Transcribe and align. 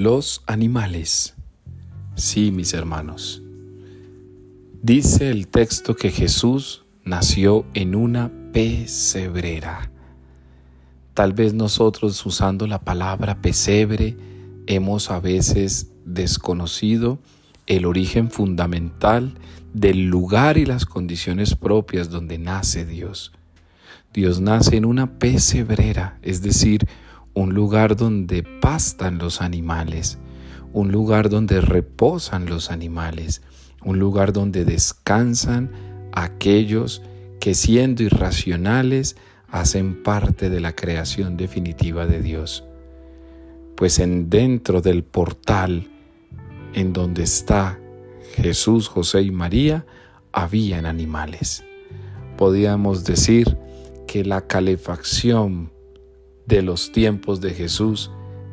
Los 0.00 0.44
animales. 0.46 1.34
Sí, 2.14 2.52
mis 2.52 2.72
hermanos. 2.72 3.42
Dice 4.80 5.28
el 5.28 5.48
texto 5.48 5.96
que 5.96 6.12
Jesús 6.12 6.84
nació 7.02 7.66
en 7.74 7.96
una 7.96 8.30
pesebrera. 8.52 9.90
Tal 11.14 11.32
vez 11.32 11.52
nosotros 11.52 12.24
usando 12.24 12.68
la 12.68 12.78
palabra 12.78 13.42
pesebre 13.42 14.16
hemos 14.68 15.10
a 15.10 15.18
veces 15.18 15.90
desconocido 16.04 17.18
el 17.66 17.84
origen 17.84 18.30
fundamental 18.30 19.34
del 19.74 20.04
lugar 20.04 20.58
y 20.58 20.64
las 20.64 20.86
condiciones 20.86 21.56
propias 21.56 22.08
donde 22.08 22.38
nace 22.38 22.86
Dios. 22.86 23.32
Dios 24.14 24.40
nace 24.40 24.76
en 24.76 24.84
una 24.84 25.18
pesebrera, 25.18 26.20
es 26.22 26.40
decir, 26.40 26.86
un 27.38 27.54
lugar 27.54 27.94
donde 27.94 28.42
pastan 28.42 29.18
los 29.18 29.40
animales, 29.42 30.18
un 30.72 30.90
lugar 30.90 31.28
donde 31.28 31.60
reposan 31.60 32.46
los 32.46 32.72
animales, 32.72 33.42
un 33.84 34.00
lugar 34.00 34.32
donde 34.32 34.64
descansan 34.64 35.70
aquellos 36.12 37.00
que 37.38 37.54
siendo 37.54 38.02
irracionales 38.02 39.16
hacen 39.46 40.02
parte 40.02 40.50
de 40.50 40.58
la 40.58 40.74
creación 40.74 41.36
definitiva 41.36 42.06
de 42.06 42.22
Dios. 42.22 42.64
Pues 43.76 44.00
en 44.00 44.28
dentro 44.30 44.80
del 44.80 45.04
portal 45.04 45.86
en 46.74 46.92
donde 46.92 47.22
está 47.22 47.78
Jesús, 48.34 48.88
José 48.88 49.22
y 49.22 49.30
María, 49.30 49.86
habían 50.32 50.86
animales. 50.86 51.62
Podíamos 52.36 53.04
decir 53.04 53.56
que 54.08 54.24
la 54.24 54.40
calefacción 54.48 55.77
de 56.48 56.62
los 56.62 56.92
tiempos 56.92 57.42
de 57.42 57.52
Jesús 57.52 58.10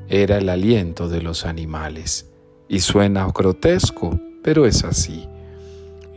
era 0.09 0.37
el 0.37 0.49
aliento 0.49 1.07
de 1.07 1.21
los 1.21 1.45
animales. 1.45 2.29
Y 2.67 2.81
suena 2.81 3.25
grotesco, 3.33 4.19
pero 4.43 4.65
es 4.65 4.83
así. 4.83 5.27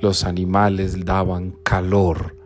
Los 0.02 0.24
animales 0.24 1.04
daban 1.04 1.52
calor 1.62 2.36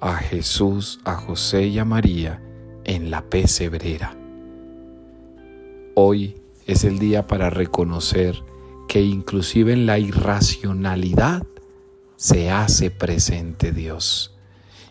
a 0.00 0.16
Jesús, 0.16 0.98
a 1.04 1.14
José 1.14 1.68
y 1.68 1.78
a 1.78 1.84
María 1.84 2.42
en 2.84 3.10
la 3.10 3.22
pesebrera. 3.22 4.16
Hoy 5.94 6.42
es 6.66 6.82
el 6.82 6.98
día 6.98 7.28
para 7.28 7.50
reconocer 7.50 8.42
que 8.88 9.02
inclusive 9.02 9.72
en 9.72 9.86
la 9.86 10.00
irracionalidad 10.00 11.46
se 12.16 12.50
hace 12.50 12.90
presente 12.90 13.70
Dios. 13.70 14.34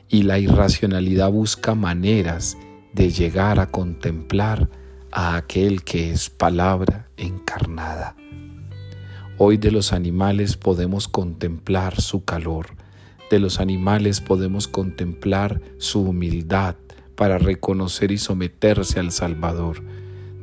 Y 0.07 0.23
la 0.23 0.39
irracionalidad 0.39 1.31
busca 1.31 1.75
maneras 1.75 2.57
de 2.93 3.09
llegar 3.09 3.59
a 3.59 3.71
contemplar 3.71 4.69
a 5.11 5.35
aquel 5.35 5.83
que 5.83 6.11
es 6.11 6.29
palabra 6.29 7.09
encarnada. 7.17 8.15
Hoy 9.37 9.57
de 9.57 9.71
los 9.71 9.93
animales 9.93 10.57
podemos 10.57 11.07
contemplar 11.07 11.99
su 11.99 12.23
calor, 12.23 12.67
de 13.29 13.39
los 13.39 13.59
animales 13.59 14.21
podemos 14.21 14.67
contemplar 14.67 15.59
su 15.77 16.01
humildad 16.01 16.75
para 17.15 17.39
reconocer 17.39 18.11
y 18.11 18.17
someterse 18.17 18.99
al 18.99 19.11
Salvador, 19.11 19.83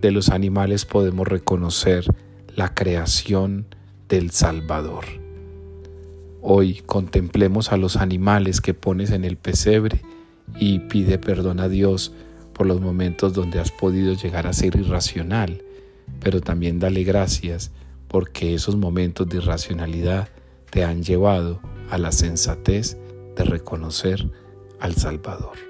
de 0.00 0.10
los 0.10 0.30
animales 0.30 0.84
podemos 0.84 1.28
reconocer 1.28 2.04
la 2.56 2.74
creación 2.74 3.66
del 4.08 4.30
Salvador. 4.32 5.04
Hoy 6.42 6.82
contemplemos 6.86 7.70
a 7.70 7.76
los 7.76 7.96
animales 7.96 8.60
que 8.60 8.74
pones 8.74 9.10
en 9.10 9.24
el 9.24 9.36
pesebre 9.36 10.00
y 10.58 10.80
pide 10.80 11.18
perdón 11.18 11.60
a 11.60 11.68
Dios 11.68 12.12
por 12.60 12.66
los 12.66 12.82
momentos 12.82 13.32
donde 13.32 13.58
has 13.58 13.70
podido 13.70 14.12
llegar 14.12 14.46
a 14.46 14.52
ser 14.52 14.76
irracional, 14.76 15.62
pero 16.20 16.42
también 16.42 16.78
dale 16.78 17.04
gracias 17.04 17.70
porque 18.06 18.52
esos 18.52 18.76
momentos 18.76 19.26
de 19.30 19.38
irracionalidad 19.38 20.28
te 20.68 20.84
han 20.84 21.02
llevado 21.02 21.62
a 21.88 21.96
la 21.96 22.12
sensatez 22.12 22.98
de 23.34 23.44
reconocer 23.44 24.30
al 24.78 24.94
Salvador. 24.94 25.69